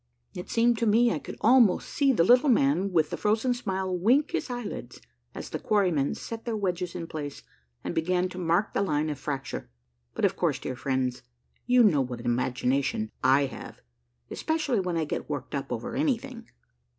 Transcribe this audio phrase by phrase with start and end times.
[0.33, 3.95] It seemed to me I could almost see the Little Man Avith the Frozen Smile
[3.95, 4.99] wink his eyelids
[5.35, 7.43] as the quarry men set their wedges in place
[7.83, 9.69] and began to mark the line of fracture;
[10.15, 11.21] but, of course, dear friends,
[11.67, 13.79] you know what an imagination I have,
[14.31, 16.47] especially when I get worked up over anything.